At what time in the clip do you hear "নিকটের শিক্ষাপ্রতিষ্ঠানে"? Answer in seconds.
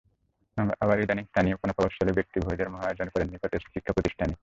3.29-4.33